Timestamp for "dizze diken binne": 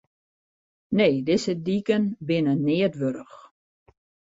1.27-2.53